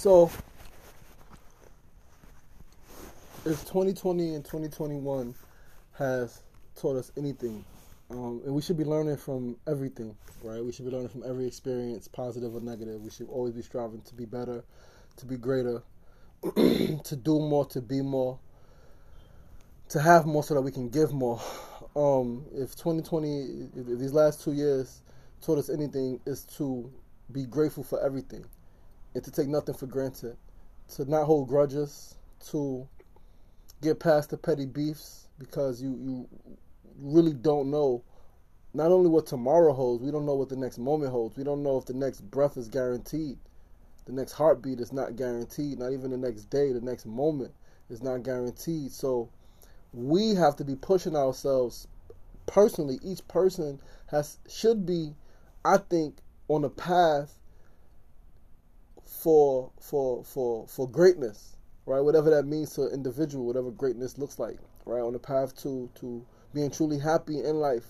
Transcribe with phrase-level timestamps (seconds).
[0.00, 0.30] So,
[3.44, 5.34] if 2020 and 2021
[5.98, 6.40] has
[6.74, 7.62] taught us anything,
[8.08, 10.64] um, and we should be learning from everything, right?
[10.64, 13.02] We should be learning from every experience, positive or negative.
[13.02, 14.64] We should always be striving to be better,
[15.18, 15.82] to be greater,
[16.54, 18.38] to do more, to be more,
[19.90, 21.42] to have more so that we can give more.
[21.94, 25.02] Um, if 2020, if these last two years
[25.42, 26.90] taught us anything, is to
[27.30, 28.46] be grateful for everything
[29.14, 30.36] and to take nothing for granted,
[30.96, 32.16] to not hold grudges,
[32.50, 32.86] to
[33.82, 36.28] get past the petty beefs because you, you
[36.98, 38.02] really don't know
[38.72, 41.36] not only what tomorrow holds, we don't know what the next moment holds.
[41.36, 43.38] We don't know if the next breath is guaranteed.
[44.06, 45.78] The next heartbeat is not guaranteed.
[45.78, 47.52] Not even the next day, the next moment
[47.88, 48.92] is not guaranteed.
[48.92, 49.28] So
[49.92, 51.88] we have to be pushing ourselves
[52.46, 53.00] personally.
[53.02, 55.14] Each person has should be,
[55.64, 56.18] I think,
[56.48, 57.39] on a path
[59.10, 62.00] for for for for greatness, right?
[62.00, 65.00] Whatever that means to an individual, whatever greatness looks like, right?
[65.00, 67.86] On the path to to being truly happy in life,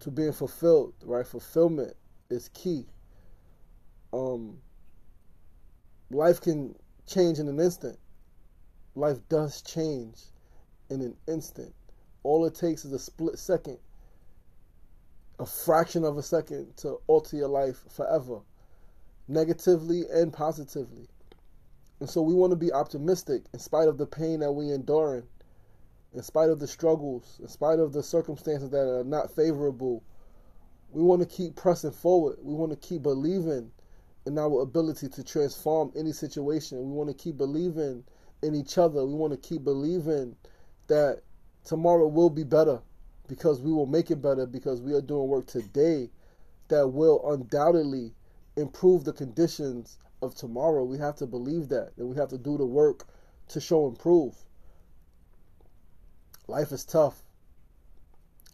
[0.00, 1.26] to being fulfilled, right?
[1.26, 1.92] Fulfillment
[2.30, 2.86] is key.
[4.12, 4.58] Um
[6.10, 6.74] life can
[7.06, 7.98] change in an instant.
[8.94, 10.18] Life does change
[10.88, 11.74] in an instant.
[12.22, 13.78] All it takes is a split second,
[15.38, 18.40] a fraction of a second to alter your life forever
[19.30, 21.08] negatively and positively.
[22.00, 25.24] And so we want to be optimistic in spite of the pain that we enduring,
[26.14, 30.02] in spite of the struggles, in spite of the circumstances that are not favorable.
[30.90, 32.38] We want to keep pressing forward.
[32.42, 33.70] We want to keep believing
[34.26, 36.78] in our ability to transform any situation.
[36.78, 38.02] We want to keep believing
[38.42, 39.04] in each other.
[39.04, 40.34] We want to keep believing
[40.88, 41.22] that
[41.64, 42.80] tomorrow will be better
[43.28, 46.10] because we will make it better because we are doing work today
[46.68, 48.12] that will undoubtedly
[48.60, 50.84] improve the conditions of tomorrow.
[50.84, 53.06] We have to believe that, and we have to do the work
[53.48, 54.34] to show improve.
[56.46, 57.22] Life is tough.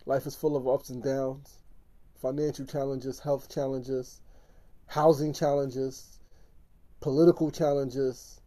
[0.04, 1.62] Life is full of ups and downs,
[2.20, 4.20] financial challenges, health challenges,
[4.86, 6.20] housing challenges,
[7.00, 8.40] political challenges,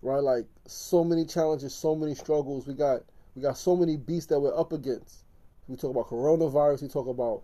[0.00, 0.22] right?
[0.22, 2.66] Like so many challenges, so many struggles.
[2.66, 3.02] We got
[3.34, 5.24] we got so many beasts that we're up against.
[5.68, 7.42] We talk about coronavirus, we talk about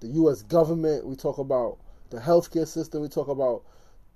[0.00, 1.78] the US government, we talk about
[2.10, 3.62] the healthcare system, we talk about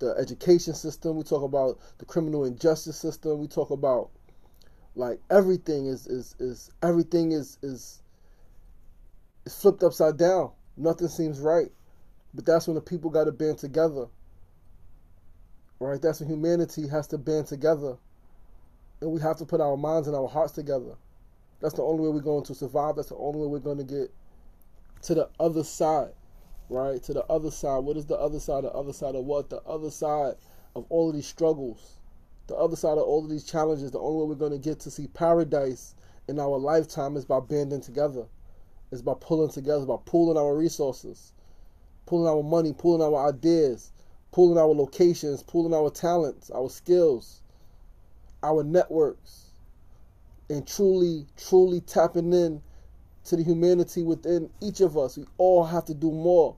[0.01, 4.11] the education system, we talk about the criminal injustice system, we talk about
[4.97, 8.03] like everything is is is everything is is
[9.47, 10.51] is flipped upside down.
[10.77, 11.69] Nothing seems right.
[12.33, 14.07] But that's when the people got to band together.
[15.79, 16.01] Right?
[16.01, 17.97] That's when humanity has to band together.
[19.01, 20.95] And we have to put our minds and our hearts together.
[21.61, 22.97] That's the only way we're going to survive.
[22.97, 24.13] That's the only way we're going to get
[25.03, 26.13] to the other side
[26.69, 27.03] right?
[27.03, 27.79] To the other side.
[27.85, 28.65] What is the other side?
[28.65, 29.51] The other side of what?
[29.51, 30.35] The other side
[30.75, 31.99] of all of these struggles.
[32.47, 33.91] The other side of all of these challenges.
[33.91, 35.95] The only way we're going to get to see paradise
[36.29, 38.27] in our lifetime is by banding together.
[38.91, 41.33] It's by pulling together, by pooling our resources,
[42.07, 43.93] pulling our money, pulling our ideas,
[44.31, 47.43] pulling our locations, pulling our talents, our skills,
[48.43, 49.51] our networks,
[50.51, 52.63] and truly, truly tapping in
[53.25, 55.17] to the humanity within each of us.
[55.17, 56.57] We all have to do more.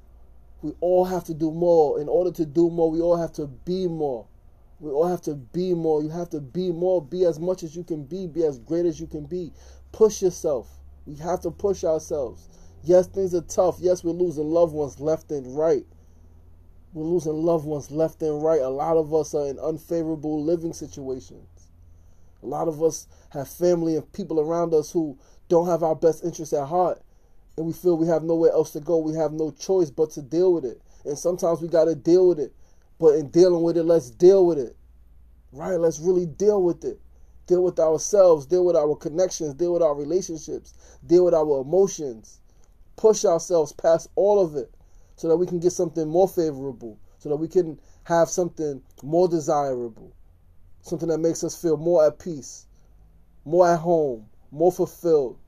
[0.62, 2.00] We all have to do more.
[2.00, 4.26] In order to do more, we all have to be more.
[4.80, 6.02] We all have to be more.
[6.02, 7.00] You have to be more.
[7.00, 8.26] Be as much as you can be.
[8.26, 9.52] Be as great as you can be.
[9.92, 10.68] Push yourself.
[11.06, 12.48] We have to push ourselves.
[12.82, 13.76] Yes, things are tough.
[13.80, 15.86] Yes, we're losing loved ones left and right.
[16.92, 18.60] We're losing loved ones left and right.
[18.60, 21.55] A lot of us are in unfavorable living situations.
[22.42, 26.24] A lot of us have family and people around us who don't have our best
[26.24, 27.02] interests at heart
[27.56, 28.98] and we feel we have nowhere else to go.
[28.98, 30.80] We have no choice but to deal with it.
[31.04, 32.52] And sometimes we got to deal with it.
[32.98, 34.76] But in dealing with it, let's deal with it.
[35.52, 35.76] Right?
[35.76, 37.00] Let's really deal with it.
[37.46, 40.74] Deal with ourselves, deal with our connections, deal with our relationships,
[41.06, 42.40] deal with our emotions.
[42.96, 44.74] Push ourselves past all of it
[45.14, 49.28] so that we can get something more favorable, so that we can have something more
[49.28, 50.12] desirable,
[50.86, 52.66] something that makes us feel more at peace,
[53.44, 55.38] more at home, more fulfilled.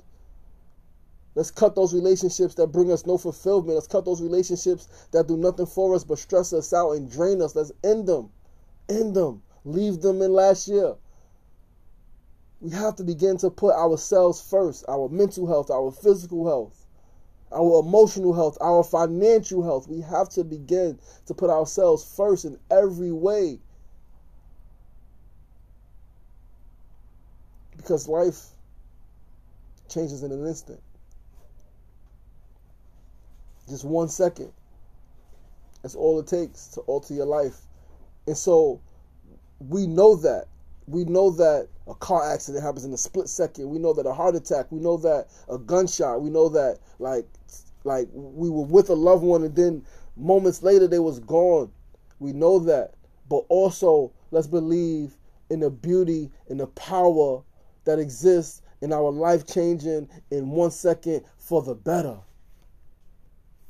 [1.35, 3.75] Let's cut those relationships that bring us no fulfillment.
[3.75, 7.40] Let's cut those relationships that do nothing for us but stress us out and drain
[7.40, 7.55] us.
[7.55, 8.31] Let's end them.
[8.88, 9.43] End them.
[9.64, 10.96] Leave them in last year.
[12.61, 16.87] We have to begin to put ourselves first our mental health, our physical health,
[17.52, 19.87] our emotional health, our financial health.
[19.87, 23.61] We have to begin to put ourselves first in every way.
[27.79, 28.49] Because life
[29.89, 30.81] changes in an instant.
[33.69, 34.53] Just one second.
[35.83, 37.57] That's all it takes to alter your life.
[38.27, 38.81] And so
[39.59, 40.47] we know that.
[40.87, 43.69] We know that a car accident happens in a split second.
[43.69, 44.71] We know that a heart attack.
[44.71, 46.21] We know that a gunshot.
[46.23, 47.27] We know that like
[47.85, 49.85] like we were with a loved one and then
[50.17, 51.71] moments later they was gone.
[52.19, 52.95] We know that.
[53.29, 55.13] But also let's believe
[55.51, 57.43] in the beauty and the power
[57.85, 62.19] that exists in our life changing in one second for the better.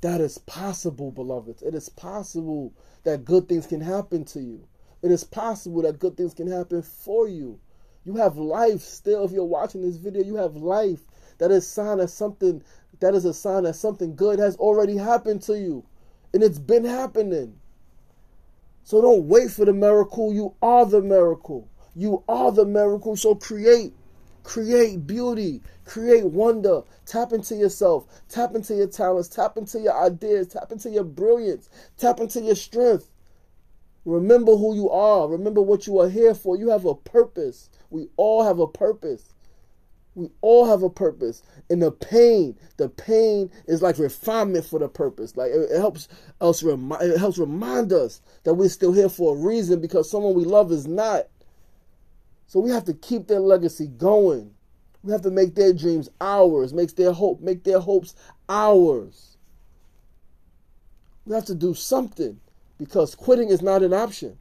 [0.00, 1.62] That is possible, beloveds.
[1.62, 2.72] It is possible
[3.04, 4.66] that good things can happen to you.
[5.02, 7.58] It is possible that good things can happen for you.
[8.04, 9.24] You have life still.
[9.24, 11.00] If you're watching this video, you have life.
[11.38, 12.62] That is sign that something
[13.00, 15.84] that is a sign that something good has already happened to you.
[16.32, 17.58] And it's been happening.
[18.82, 20.32] So don't wait for the miracle.
[20.32, 21.68] You are the miracle.
[21.94, 23.16] You are the miracle.
[23.16, 23.94] So create.
[24.48, 25.60] Create beauty.
[25.84, 26.80] Create wonder.
[27.04, 28.06] Tap into yourself.
[28.30, 29.28] Tap into your talents.
[29.28, 30.48] Tap into your ideas.
[30.48, 31.68] Tap into your brilliance.
[31.98, 33.10] Tap into your strength.
[34.06, 35.28] Remember who you are.
[35.28, 36.56] Remember what you are here for.
[36.56, 37.68] You have a purpose.
[37.90, 39.34] We all have a purpose.
[40.14, 41.42] We all have a purpose.
[41.68, 45.36] And the pain, the pain is like refinement for the purpose.
[45.36, 46.08] Like it, it helps
[46.40, 50.32] us remind it helps remind us that we're still here for a reason because someone
[50.32, 51.26] we love is not.
[52.48, 54.54] So we have to keep their legacy going.
[55.02, 58.14] We have to make their dreams ours, make their hope, make their hopes
[58.48, 59.36] ours.
[61.26, 62.40] We have to do something
[62.78, 64.38] because quitting is not an option.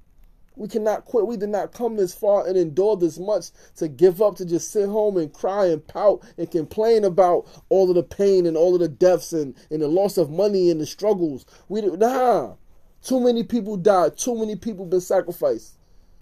[0.56, 1.28] We cannot quit.
[1.28, 4.72] We did not come this far and endure this much to give up, to just
[4.72, 8.74] sit home and cry and pout and complain about all of the pain and all
[8.74, 11.46] of the deaths and, and the loss of money and the struggles.
[11.68, 12.56] We nah.
[13.04, 14.18] Too many people died.
[14.18, 15.77] Too many people been sacrificed.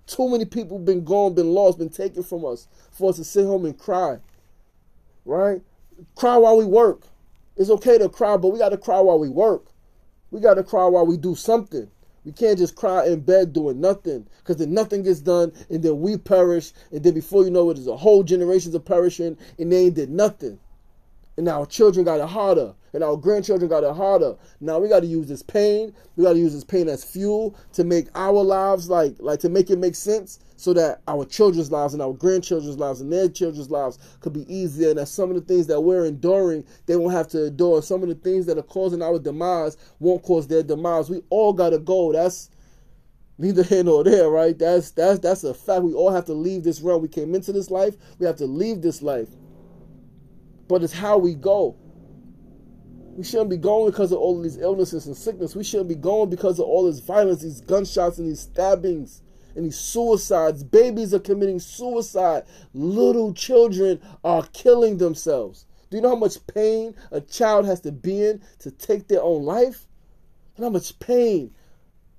[0.08, 3.46] Too many people been gone, been lost, been taken from us for us to sit
[3.46, 4.20] home and cry.
[5.26, 5.62] Right?
[6.16, 7.04] Cry while we work.
[7.58, 9.68] It's okay to cry, but we got to cry while we work.
[10.32, 11.90] We got to cry while we do something.
[12.26, 16.02] We can't just cry in bed doing nothing because then nothing gets done and then
[16.02, 16.74] we perish.
[16.92, 19.96] And then before you know it, there's a whole generations of perishing and they ain't
[19.96, 20.60] did nothing.
[21.38, 24.38] And our children got it harder and our grandchildren got it harder.
[24.62, 25.94] Now we got to use this pain.
[26.16, 29.50] We got to use this pain as fuel to make our lives like like to
[29.50, 33.28] make it make sense so that our children's lives and our grandchildren's lives and their
[33.28, 34.90] children's lives could be easier.
[34.90, 37.82] And that some of the things that we're enduring they won't have to endure.
[37.82, 41.10] Some of the things that are causing our demise won't cause their demise.
[41.10, 42.14] We all gotta go.
[42.14, 42.50] That's
[43.38, 44.58] neither here nor there right?
[44.58, 45.84] That's that's that's a fact.
[45.84, 47.02] We all have to leave this realm.
[47.02, 47.98] We came into this life.
[48.20, 49.28] We have to leave this life
[50.68, 51.76] but it's how we go
[53.16, 55.56] we shouldn't be going because of all of these illnesses and sickness.
[55.56, 59.22] We shouldn't be going because of all this violence, these gunshots and these stabbings
[59.56, 60.66] and these suicides.
[60.66, 62.44] Babies are committing suicide.
[62.74, 65.66] Little children are killing themselves.
[65.90, 69.24] Do you know how much pain a child has to be in to take their
[69.24, 69.88] own life?
[70.58, 71.56] And how much pain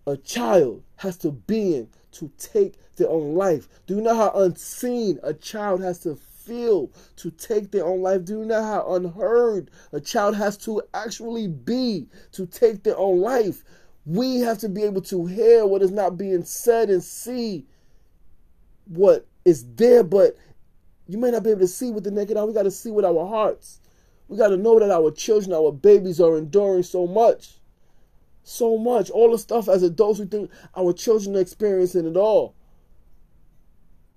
[0.06, 3.68] a child has to be in to take their own life?
[3.86, 6.16] Do you know how unseen a child has to
[6.46, 8.24] feel to take their own life?
[8.24, 13.20] Do you know how unheard a child has to actually be to take their own
[13.20, 13.64] life?
[14.04, 17.66] We have to be able to hear what is not being said and see
[18.86, 20.36] what is there, but
[21.08, 22.44] you may not be able to see with the naked eye.
[22.44, 23.80] We got to see with our hearts.
[24.28, 27.54] We got to know that our children, our babies are enduring so much.
[28.42, 29.10] So much.
[29.10, 32.55] All the stuff as adults, we think our children are experiencing it all.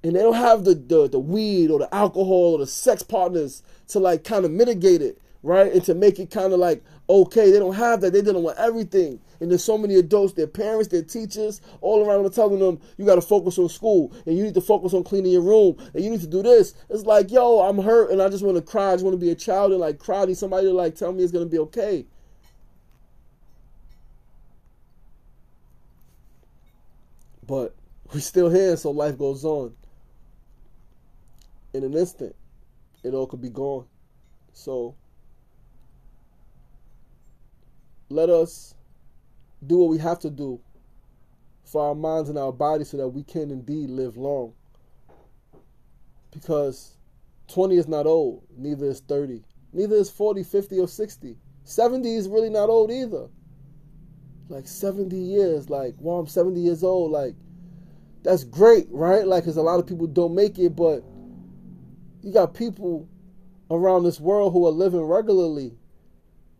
[0.03, 3.63] And they don't have the, the, the weed or the alcohol or the sex partners
[3.89, 5.71] to like kind of mitigate it, right?
[5.71, 7.51] And to make it kind of like okay.
[7.51, 8.13] They don't have that.
[8.13, 9.19] They're dealing with everything.
[9.39, 13.05] And there's so many adults, their parents, their teachers, all around them telling them, you
[13.05, 16.03] got to focus on school and you need to focus on cleaning your room and
[16.03, 16.75] you need to do this.
[16.89, 18.91] It's like, yo, I'm hurt and I just want to cry.
[18.91, 20.25] I just want to be a child and like cry.
[20.25, 22.05] Need somebody to like tell me it's to be okay.
[27.47, 27.73] But
[28.13, 29.73] we're still here, so life goes on.
[31.73, 32.35] In an instant,
[33.03, 33.85] it all could be gone.
[34.53, 34.95] So
[38.09, 38.73] let us
[39.65, 40.59] do what we have to do
[41.63, 44.53] for our minds and our bodies so that we can indeed live long.
[46.31, 46.97] Because
[47.49, 51.37] 20 is not old, neither is 30, neither is 40, 50, or 60.
[51.63, 53.27] 70 is really not old either.
[54.47, 57.35] Like 70 years, like, well, I'm 70 years old, like,
[58.23, 59.25] that's great, right?
[59.25, 61.03] Like, because a lot of people don't make it, but
[62.21, 63.07] you got people
[63.71, 65.77] around this world who are living regularly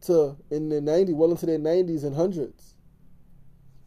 [0.02, 2.76] to in the 90s, well into their 90s and hundreds.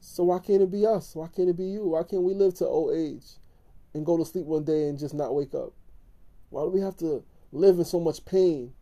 [0.00, 1.14] So why can't it be us?
[1.14, 1.88] Why can't it be you?
[1.88, 3.24] Why can't we live to old age
[3.94, 5.72] and go to sleep one day and just not wake up?
[6.50, 8.72] Why do we have to live in so much pain?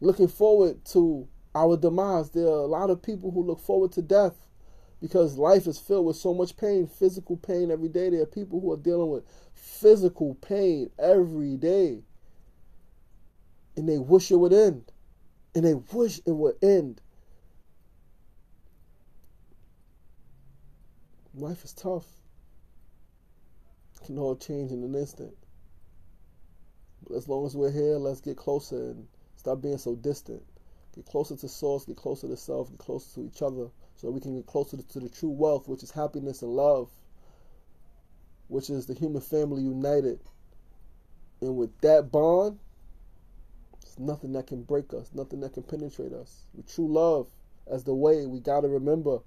[0.00, 2.30] Looking forward to our demise.
[2.30, 4.34] There are a lot of people who look forward to death
[5.00, 8.10] because life is filled with so much pain, physical pain every day.
[8.10, 12.02] There are people who are dealing with physical pain every day.
[13.76, 14.92] And they wish it would end.
[15.54, 17.00] And they wish it would end.
[21.34, 22.06] Life is tough.
[23.94, 25.34] It can all change in an instant.
[27.08, 30.42] But as long as we're here, let's get closer and stop being so distant.
[30.94, 34.20] Get closer to source, get closer to self, get closer to each other so we
[34.20, 36.88] can get closer to the true wealth, which is happiness and love,
[38.48, 40.18] which is the human family united.
[41.42, 42.58] And with that bond,
[43.82, 46.46] there's nothing that can break us, nothing that can penetrate us.
[46.54, 47.28] With true love
[47.70, 49.18] as the way, we got to remember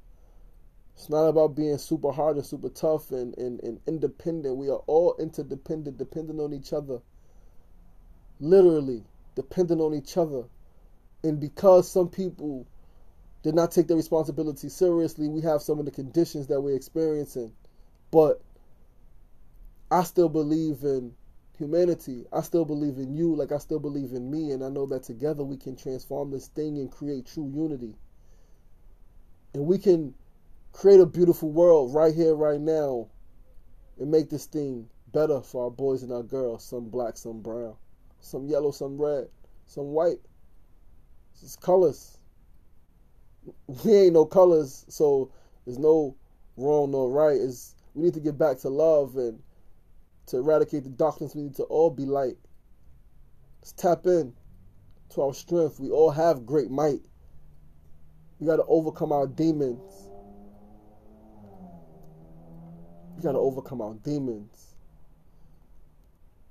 [0.96, 4.58] it's not about being super hard and super tough and, and, and independent.
[4.58, 7.00] We are all interdependent, dependent on each other.
[8.40, 9.04] Literally,
[9.36, 10.44] dependent on each other.
[11.24, 12.68] And because some people
[13.44, 17.52] did not take their responsibility seriously, we have some of the conditions that we're experiencing.
[18.10, 18.42] But
[19.92, 21.14] I still believe in
[21.58, 22.26] humanity.
[22.32, 24.52] I still believe in you like I still believe in me.
[24.52, 27.96] And I know that together we can transform this thing and create true unity.
[29.54, 30.14] And we can
[30.72, 33.10] create a beautiful world right here, right now,
[34.00, 36.64] and make this thing better for our boys and our girls.
[36.64, 37.76] Some black, some brown,
[38.22, 39.28] some yellow, some red,
[39.68, 40.20] some white.
[41.42, 42.18] It's colors.
[43.68, 45.32] We ain't no colors, so
[45.66, 46.16] there's no
[46.58, 47.38] wrong nor right.
[47.38, 49.42] Is we need to get back to love and
[50.28, 51.36] to eradicate the darkness.
[51.36, 52.38] We need to all be light.
[53.62, 54.34] Let's tap in
[55.10, 55.80] to our strength.
[55.80, 57.02] We all have great might.
[58.40, 60.10] We got to overcome our demons.
[63.16, 64.76] We got to overcome our demons.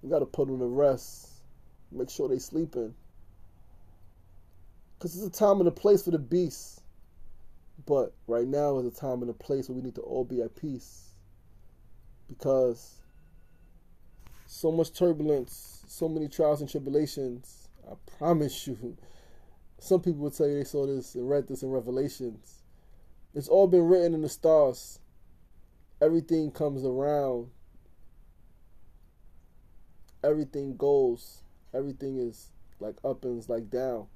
[0.02, 1.28] We got to put them to rest.
[1.90, 2.94] Make sure they sleeping.
[4.98, 6.81] Because it's a time and a place for the beasts.
[7.86, 10.40] But right now is a time and a place where we need to all be
[10.42, 11.10] at peace.
[12.28, 13.02] Because
[14.46, 17.68] so much turbulence, so many trials and tribulations.
[17.90, 18.96] I promise you.
[19.78, 22.62] Some people would tell you they saw this and read this in Revelations.
[23.34, 25.00] It's all been written in the stars.
[26.00, 27.48] Everything comes around.
[30.22, 31.42] Everything goes.
[31.74, 34.06] Everything is like up and like down.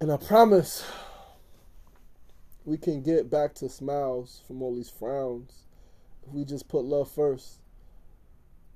[0.00, 0.84] And I promise
[2.64, 5.66] we can get back to smiles from all these frowns
[6.26, 7.60] if we just put love first.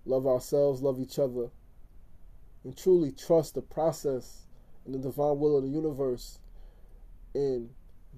[0.04, 1.50] Love ourselves, love each other,
[2.64, 4.46] and truly trust the process
[4.84, 6.38] and the divine will of the universe.
[7.34, 7.68] And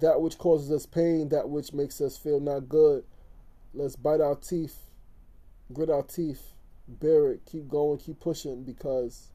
[0.00, 3.04] that which causes us pain, that which makes us feel not good,
[3.74, 4.78] let's bite our teeth,
[5.72, 6.52] grit our teeth,
[6.86, 9.30] bear it, keep going, keep pushing because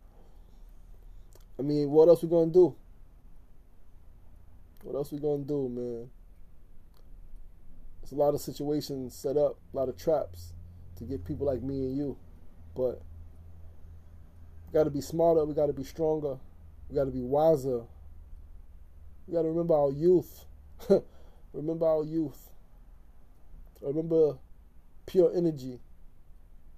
[1.60, 2.75] I mean, what else we gonna do?
[4.84, 6.10] What else we gonna do, man?
[8.06, 10.54] There's a lot of situations set up, a lot of traps
[10.98, 12.16] to get people like me and you.
[12.76, 13.02] But
[14.68, 16.38] we gotta be smarter, we gotta be stronger,
[16.88, 17.82] we gotta be wiser.
[19.26, 20.46] We gotta remember our youth.
[21.54, 22.52] remember our youth.
[23.82, 24.38] Remember
[25.08, 25.80] pure energy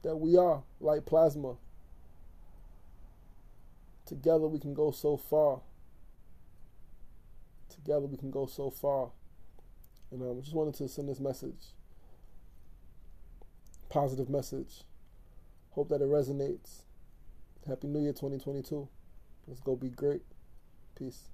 [0.04, 1.58] that we are, like plasma.
[4.06, 5.60] Together we can go so far
[7.70, 9.12] together we can go so far.
[10.12, 11.74] And um, I just wanted to send this message,
[13.90, 14.84] positive message.
[15.72, 16.84] Hope that it resonates.
[17.68, 18.88] Happy New Year 2022.
[19.48, 20.24] Let's go be great.
[20.98, 21.30] Peace.